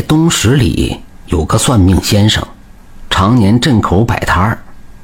[0.00, 2.46] 东十里有个算命先生，
[3.08, 4.58] 常年镇口摆摊儿，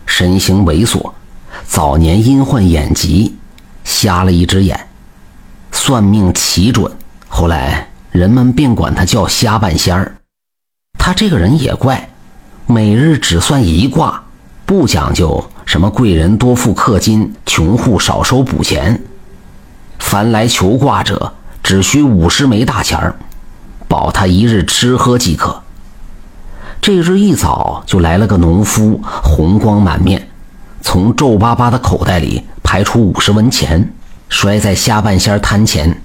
[0.07, 1.13] 身形猥琐，
[1.67, 3.35] 早年因患眼疾，
[3.85, 4.89] 瞎了一只眼，
[5.73, 6.91] 算命奇准。
[7.29, 10.17] 后来人们便管他叫瞎半仙儿。
[10.99, 12.09] 他这个人也怪，
[12.67, 14.23] 每日只算一卦，
[14.65, 19.01] 不讲究什么贵人多付克金，穷户少收补钱。
[19.99, 21.33] 凡来求卦者，
[21.63, 23.15] 只需五十枚大钱儿。
[23.89, 25.63] 保他一日吃喝即可。
[26.81, 30.29] 这日一早就来了个农夫，红光满面，
[30.81, 33.93] 从皱巴巴的口袋里排出五十文钱，
[34.29, 36.03] 摔在瞎半仙摊前。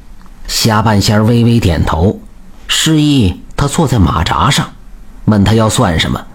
[0.48, 2.20] 瞎半仙微微点头，
[2.67, 4.67] 示意他坐在马扎上，
[5.25, 6.25] 问他要算什么。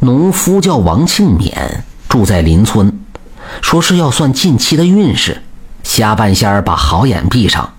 [0.00, 1.52] 农夫叫王庆勉，
[2.08, 2.92] 住在邻村，
[3.60, 5.42] 说是要算近期的运势。
[5.82, 7.72] 瞎半仙把好眼闭上。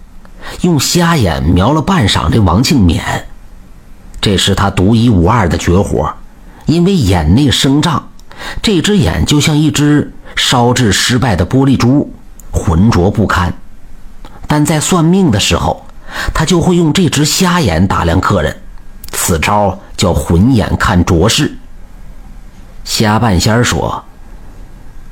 [0.62, 3.02] 用瞎眼瞄了半晌，这王庆勉，
[4.22, 6.14] 这是他独一无二的绝活。
[6.66, 8.10] 因为眼内生障，
[8.62, 12.14] 这只眼就像一只烧制失败的玻璃珠，
[12.52, 13.54] 浑浊不堪。
[14.48, 15.86] 但在算命的时候，
[16.34, 18.56] 他就会用这只瞎眼打量客人，
[19.12, 21.58] 此招叫混眼看浊世。
[22.86, 24.04] 瞎半仙说：“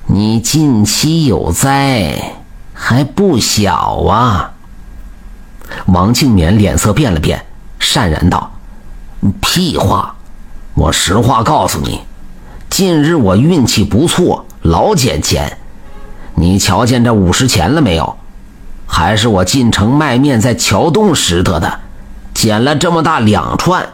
[0.07, 2.35] 你近期有灾，
[2.73, 4.53] 还不小啊。”
[5.87, 7.45] 王庆勉脸色变了变，
[7.79, 8.51] 讪然道
[9.41, 10.15] ：“屁话！
[10.73, 12.01] 我实话告诉你，
[12.69, 15.57] 近日我运气不错，老捡钱。
[16.35, 18.17] 你瞧见这五十钱了没有？
[18.87, 21.79] 还是我进城卖面在桥洞拾得的，
[22.33, 23.87] 捡了这么大两串，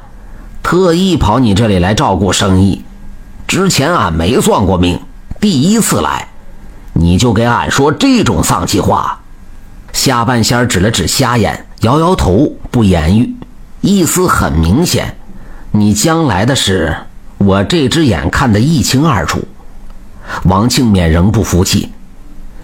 [0.64, 2.83] 特意跑你这里来照顾生意。
[3.48, 5.00] 之前俺没算过命，
[5.39, 6.28] 第一次来，
[6.94, 9.20] 你就给俺说这种丧气话。”
[9.94, 11.67] 下半仙指了指瞎眼。
[11.81, 13.36] 摇摇头，不言语，
[13.81, 15.16] 意思很明显：
[15.72, 16.95] 你将来的事，
[17.38, 19.47] 我这只眼看得一清二楚。
[20.45, 21.92] 王庆勉仍不服气：“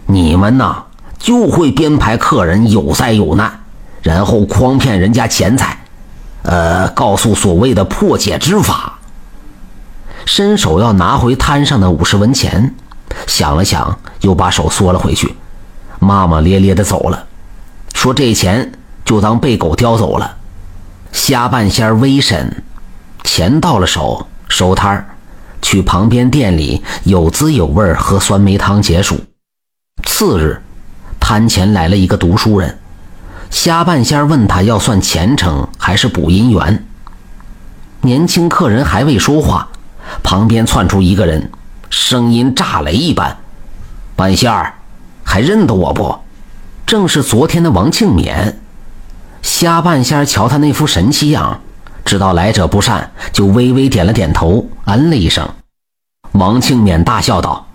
[0.07, 0.85] 你们呐，
[1.19, 3.59] 就会编排客人有灾有难，
[4.01, 5.77] 然后诓骗人家钱财，
[6.41, 8.97] 呃，告诉所谓的破解之法。”
[10.25, 12.73] 伸手要拿回摊上的五十文钱，
[13.27, 15.35] 想了想，又把手缩了回去，
[15.99, 17.27] 骂骂咧咧的走了，
[17.93, 18.71] 说：“这钱。”
[19.05, 20.37] 就当被狗叼走了。
[21.11, 22.63] 瞎半仙微审，
[23.23, 25.05] 钱到了手，收摊儿，
[25.61, 29.19] 去旁边店里有滋有味儿喝酸梅汤解暑。
[30.05, 30.61] 次日，
[31.19, 32.79] 摊前来了一个读书人，
[33.49, 36.85] 瞎半仙问他要算前程还是补姻缘。
[38.01, 39.69] 年轻客人还未说话，
[40.23, 41.51] 旁边窜出一个人，
[41.89, 43.37] 声音炸雷一般
[44.17, 44.73] ：“半仙儿，
[45.23, 46.19] 还认得我不？
[46.85, 48.55] 正是昨天的王庆勉。”
[49.43, 51.59] 瞎半仙瞧他那副神气样，
[52.05, 55.47] 知道来者不善，就微微点了点头，嗯了一声。
[56.31, 57.67] 王庆勉大笑道：“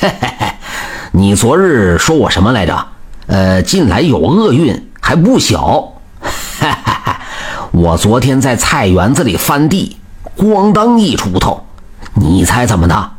[0.00, 0.52] 嘿嘿嘿，
[1.10, 2.86] 你昨日说我什么来着？
[3.26, 5.92] 呃，近来有厄运，还不小。
[6.20, 7.20] 哈哈哈，
[7.72, 9.96] 我昨天在菜园子里翻地，
[10.38, 11.66] 咣当一锄头，
[12.14, 13.10] 你猜怎么的？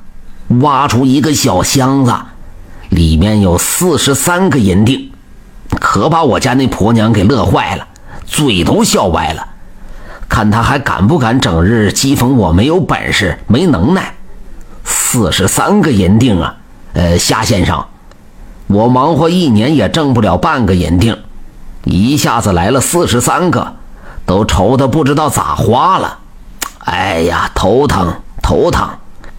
[0.62, 2.14] 挖出一个小箱子，
[2.90, 5.11] 里面有四十三个银锭。”
[5.80, 7.88] 可把我家那婆娘给乐坏了，
[8.26, 9.48] 嘴都笑歪了。
[10.30, 14.14] 看她还敢不敢整日讥讽我没有本事、没能耐。
[14.84, 16.56] 四十三个银锭啊！
[16.94, 17.86] 呃，夏先生，
[18.68, 21.18] 我忙活一年也挣不了半个银锭，
[21.84, 23.76] 一下子来了四十三个，
[24.26, 26.20] 都愁得不知道咋花了。
[26.86, 28.88] 哎呀，头疼头疼！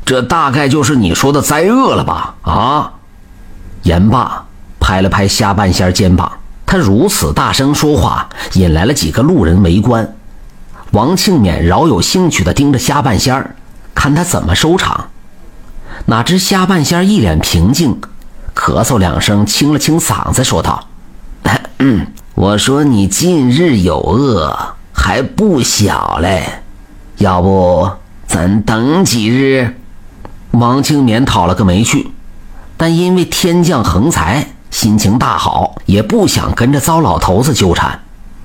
[0.04, 2.34] 这大概就是你说的灾厄了吧？
[2.43, 2.93] 啊！
[3.82, 4.44] 言罢。
[4.82, 6.31] 拍了拍瞎半仙肩膀，
[6.66, 10.16] 他如此大声说话，引来了几个路人围观。
[10.91, 13.54] 王庆勉饶有兴趣地盯着虾半仙儿，
[13.94, 15.09] 看他怎么收场。
[16.06, 18.00] 哪知虾半仙儿一脸平静，
[18.56, 20.88] 咳嗽两声，清了清嗓子，说道：
[22.34, 26.62] “我说你近日有恶，还不小嘞，
[27.19, 27.88] 要不
[28.26, 29.76] 咱等几日？”
[30.50, 32.11] 王庆勉讨了个没趣，
[32.76, 34.49] 但因为天降横财。
[34.73, 38.01] 心情大好，也不想跟着糟老头子纠缠，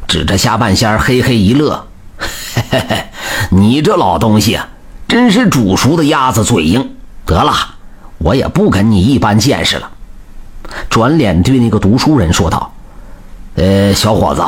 [0.07, 1.87] 指着下半仙儿嘿嘿一乐
[2.19, 3.05] ：“嘿嘿嘿，
[3.49, 4.59] 你这老东西，
[5.07, 6.95] 真是煮熟的鸭子嘴硬。
[7.25, 7.53] 得了，
[8.17, 9.89] 我也不跟你一般见识了。”
[10.89, 12.73] 转脸对那个读书人说道
[13.55, 14.43] ：“呃，小伙子，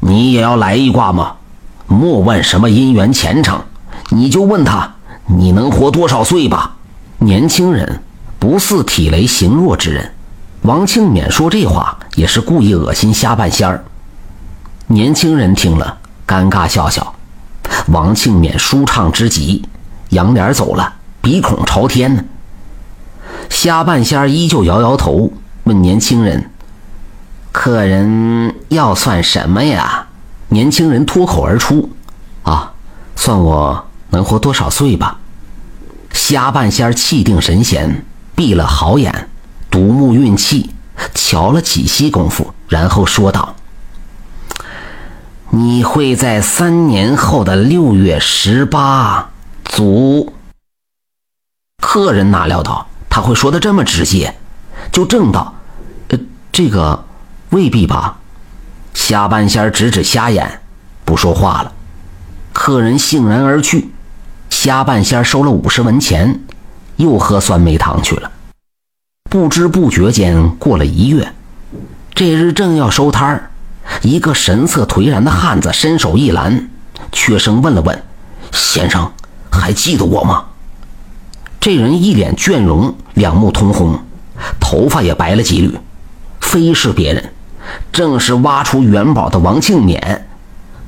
[0.00, 1.36] 你也要来一卦吗？
[1.86, 3.62] 莫问什么姻缘前程，
[4.08, 4.92] 你就问他
[5.26, 6.74] 你能活多少岁吧。”
[7.22, 8.02] 年轻人
[8.40, 10.12] 不似体雷形弱之人。
[10.62, 13.84] 王庆勉说这话也是故意恶心瞎半仙儿。
[14.88, 17.14] 年轻人听了，尴尬笑笑，
[17.88, 19.64] 王庆勉舒畅之极，
[20.10, 22.22] 仰脸走了，鼻孔朝天呢。
[23.48, 25.32] 瞎半仙儿依旧摇摇头，
[25.64, 26.50] 问年轻人
[27.52, 30.06] ：“客人要算什么呀？”
[30.50, 31.90] 年轻人脱口而出
[32.42, 32.72] ：“啊，
[33.16, 35.18] 算我能活多少岁吧。”
[36.12, 38.04] 瞎半仙儿气定神闲，
[38.34, 39.28] 闭了好眼，
[39.70, 40.70] 独木运气，
[41.14, 43.54] 瞧了几息功夫，然后说道。
[45.50, 49.30] 你会在三年后的六月十八
[49.64, 50.32] 足。
[51.82, 54.36] 客人哪料到他会说的这么直接，
[54.92, 55.54] 就正道
[56.08, 56.18] ：“呃，
[56.52, 57.04] 这个
[57.50, 58.18] 未必吧。”
[58.94, 60.60] 瞎半仙指指瞎眼，
[61.04, 61.72] 不说话了。
[62.52, 63.90] 客人悻然而去。
[64.50, 66.44] 瞎半仙收了五十文钱，
[66.96, 68.30] 又喝酸梅汤去了。
[69.30, 71.32] 不知不觉间过了一月，
[72.16, 73.50] 这日正要收摊儿。
[74.02, 76.68] 一个神色颓然的汉子伸手一拦，
[77.12, 78.02] 怯声问了问
[78.50, 79.12] ：“先生，
[79.48, 80.46] 还记得我吗？”
[81.60, 84.00] 这人一脸倦容，两目通红，
[84.58, 85.78] 头发也白了几缕，
[86.40, 87.32] 非是别人，
[87.92, 90.22] 正是挖出元宝的王庆勉。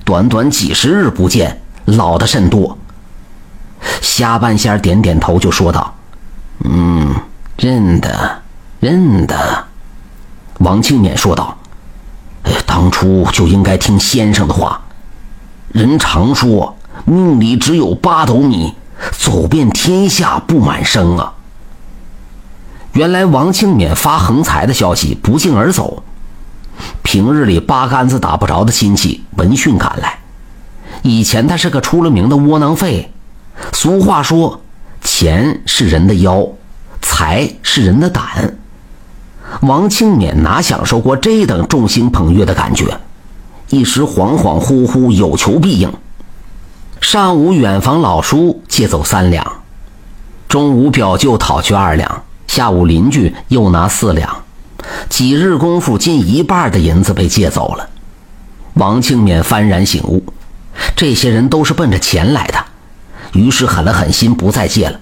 [0.04, 2.76] 短短几十日不见，老的甚多。
[4.00, 5.94] 瞎半仙点点头，就说道
[6.68, 7.14] ：“嗯，
[7.62, 8.42] 认得，
[8.80, 9.64] 认得。”
[10.58, 11.56] 王庆勉说道。
[12.66, 14.82] 当初就应该听先生的话。
[15.68, 18.74] 人常说，命里只有八斗米，
[19.12, 21.34] 走遍天下不满生啊。
[22.94, 26.02] 原来王庆勉发横财的消息不胫而走，
[27.04, 30.18] 平日里八竿子打不着的亲戚闻讯赶来。
[31.02, 33.12] 以前他是个出了名的窝囊废。
[33.72, 34.60] 俗话说，
[35.00, 36.48] 钱是人的腰，
[37.02, 38.56] 财是人的胆。
[39.60, 42.98] 王庆勉哪享受过这等众星捧月的感觉？
[43.68, 45.92] 一时恍恍惚惚，有求必应。
[47.00, 49.60] 上午远房老叔借走三两，
[50.48, 54.44] 中午表舅讨去二两，下午邻居又拿四两，
[55.08, 57.88] 几日功夫，近一半的银子被借走了。
[58.74, 60.24] 王庆勉幡然醒悟，
[60.96, 62.64] 这些人都是奔着钱来的，
[63.32, 64.98] 于是狠了狠心，不再借了。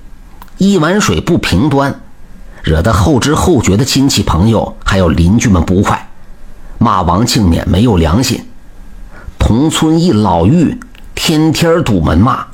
[0.60, 2.02] 一碗水不平端。
[2.62, 6.10] 惹得后知后觉的亲戚朋友还有邻居们不快，
[6.76, 8.46] 骂王庆勉没有良心。
[9.38, 10.76] 同村一老妪
[11.14, 12.44] 天天堵门骂，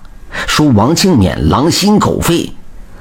[0.46, 2.52] 说王庆勉狼心狗肺。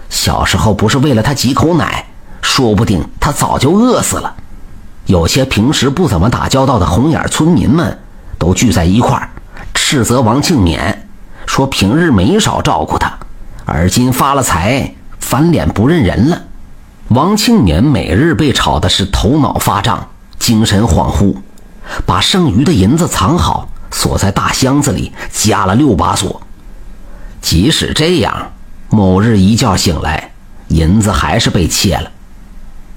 [0.10, 2.08] 小时候不是为了他几口奶，
[2.42, 4.36] 说不定他早就饿死了。
[5.06, 7.96] 有些平时不怎么打交道的红眼村民们
[8.40, 9.30] 都聚在一块儿，
[9.76, 10.96] 斥责王庆勉，
[11.46, 13.16] 说平日没少照顾他，
[13.66, 16.44] 而今发了财，翻脸不认人了。
[17.10, 20.08] 王庆年每日被吵的是头脑发胀、
[20.40, 21.36] 精神恍惚，
[22.06, 26.42] 把剩余的银子藏好，锁在大箱子里，加了六把锁。
[27.42, 28.52] 即使这样，
[28.90, 30.32] 某日一觉醒来，
[30.68, 32.12] 银子还是被窃了。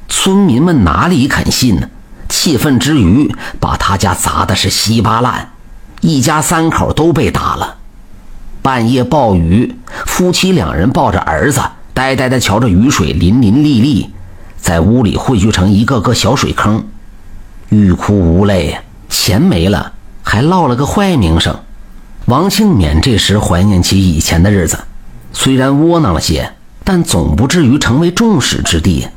[0.09, 1.89] 村民们哪里肯信呢？
[2.29, 5.51] 气愤之余，把他家砸的是稀巴烂，
[6.03, 7.78] 一家三口都被打了。
[8.63, 9.77] 半夜暴雨，
[10.07, 11.61] 夫妻两人抱着儿子。
[11.95, 14.09] 呆呆地瞧着雨水淋淋沥沥，
[14.57, 16.87] 在屋里汇聚成一个个小水坑，
[17.71, 18.79] 欲哭无泪。
[19.09, 21.59] 钱没了，还落了个坏名声。
[22.27, 24.79] 王庆勉这时怀念起以前的日子，
[25.33, 26.53] 虽然窝囊了些，
[26.85, 29.09] 但总不至于成为众矢之的。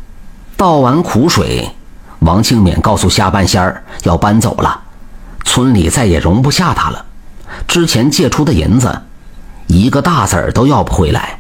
[0.58, 1.70] 倒完苦水，
[2.20, 4.82] 王庆勉告诉下半仙儿要搬走了，
[5.44, 7.06] 村里再也容不下他了。
[7.68, 9.02] 之前借出的银子，
[9.72, 11.40] 一个大子儿都要不回来。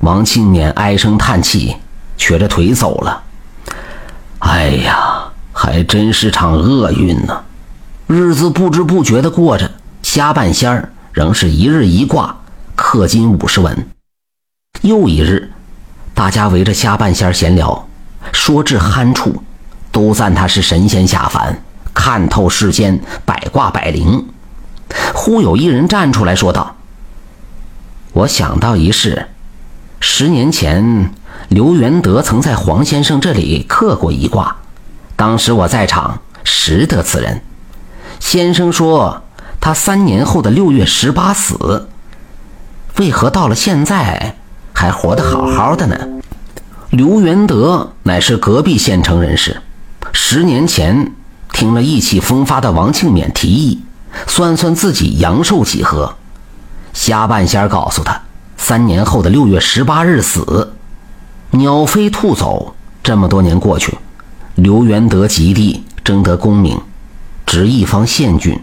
[0.00, 1.76] 王庆年唉声叹气，
[2.16, 3.22] 瘸着腿走了。
[4.40, 7.44] 哎呀，还真是场厄运呢！
[8.08, 9.70] 日子不知不觉的过着，
[10.02, 12.36] 瞎半仙儿仍是一日一卦，
[12.76, 13.88] 氪金五十文。
[14.82, 15.52] 又一日，
[16.12, 17.86] 大家围着瞎半仙儿闲聊，
[18.32, 19.42] 说至酣处，
[19.92, 21.62] 都赞他是神仙下凡，
[21.94, 24.26] 看透世间百卦百灵。
[25.14, 26.76] 忽有一人站出来说道
[28.14, 29.28] ：“我想到一事。”
[30.00, 31.10] 十年前，
[31.48, 34.56] 刘元德曾在黄先生这里刻过一卦，
[35.16, 37.42] 当时我在场，识得此人。
[38.20, 39.22] 先生说
[39.60, 41.88] 他三年后的六月十八死，
[42.98, 44.36] 为何到了现在
[44.72, 45.96] 还活得好好的呢？
[46.90, 49.62] 刘元德乃是隔壁县城人士，
[50.12, 51.12] 十年前
[51.52, 53.82] 听了意气风发的王庆勉提议，
[54.26, 56.14] 算算自己阳寿几何，
[56.94, 58.22] 瞎半仙告诉他。
[58.56, 60.72] 三年后的六月十八日死，
[61.50, 62.74] 鸟飞兔走。
[63.02, 63.98] 这么多年过去，
[64.54, 66.80] 刘元德极地争得功名，
[67.44, 68.58] 执一方县郡，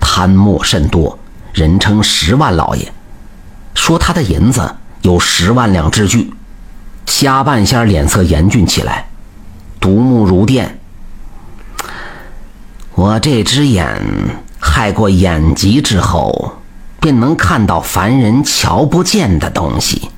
[0.00, 1.16] 贪墨甚多，
[1.52, 2.92] 人称十万老爷，
[3.74, 6.32] 说他的银子有十万两之巨。
[7.06, 9.08] 瞎半仙脸色严峻起来，
[9.78, 10.80] 独目如电。
[12.96, 13.86] 我这只眼
[14.58, 16.56] 害过眼疾之后，
[17.06, 20.10] 便能看到凡人瞧不见的东西。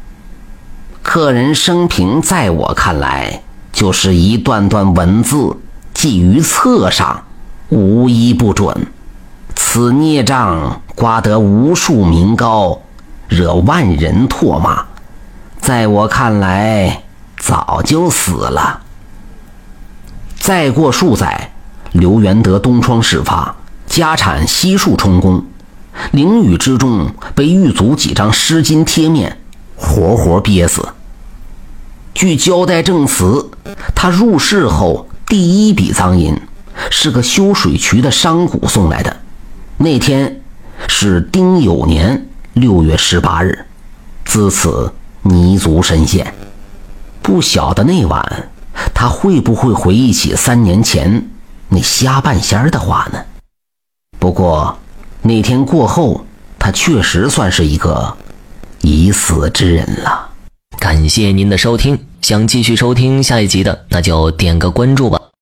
[1.03, 5.59] 客人生平在我看来，就是一段段文字
[5.93, 7.25] 记于册上，
[7.69, 8.87] 无一不准。
[9.55, 12.81] 此孽障刮得无数名高，
[13.29, 14.87] 惹万人唾骂。
[15.61, 17.03] 在我看来，
[17.37, 18.81] 早就死了。
[20.39, 21.53] 再过数载，
[21.93, 23.55] 刘元德东窗事发，
[23.87, 25.45] 家产悉数充公，
[26.13, 29.39] 囹圄之中被狱卒几张湿巾贴面
[29.77, 30.89] 活活憋死。
[32.15, 33.51] 据交代证词，
[33.95, 36.41] 他入室后第一笔赃银
[36.91, 39.17] 是个修水渠的商贾送来的，
[39.77, 40.43] 那天
[40.87, 43.67] 是丁酉年六月十八日，
[44.25, 44.93] 自此。
[45.23, 46.33] 泥足深陷，
[47.21, 48.49] 不晓得那晚
[48.95, 51.29] 他会不会回忆起三年前
[51.69, 53.19] 那瞎半仙儿的话呢？
[54.19, 54.79] 不过
[55.23, 56.25] 那天过后，
[56.59, 58.17] 他确实算是一个
[58.83, 60.31] 已死之人了。
[60.79, 65.21] 感谢您的收听，想继续收听下一集的，那就点个关注吧。